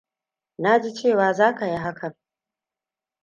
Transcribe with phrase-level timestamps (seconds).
[0.59, 2.13] Naaji cewa zaka yi hakan.